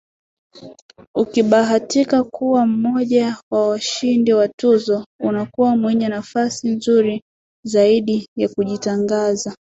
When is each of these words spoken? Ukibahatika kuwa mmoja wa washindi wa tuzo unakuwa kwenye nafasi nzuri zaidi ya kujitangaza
Ukibahatika 1.15 2.23
kuwa 2.23 2.65
mmoja 2.65 3.37
wa 3.51 3.67
washindi 3.69 4.33
wa 4.33 4.47
tuzo 4.47 5.05
unakuwa 5.19 5.77
kwenye 5.77 6.07
nafasi 6.09 6.69
nzuri 6.69 7.21
zaidi 7.65 8.27
ya 8.35 8.49
kujitangaza 8.49 9.55